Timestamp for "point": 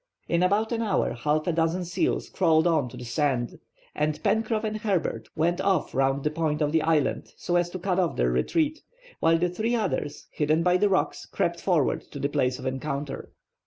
6.31-6.59